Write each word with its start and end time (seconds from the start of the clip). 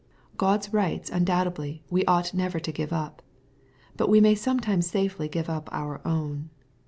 God's 0.35 0.73
rights 0.73 1.11
undoubtedly 1.11 1.83
we 1.91 2.03
ought 2.05 2.33
never 2.33 2.59
to 2.59 2.71
give 2.71 2.91
up; 2.91 3.21
but 3.95 4.09
we 4.09 4.19
may 4.19 4.33
sometimes 4.33 4.87
safely 4.87 5.27
give 5.27 5.47
up 5.47 5.69
our 5.71 6.01
own. 6.03 6.49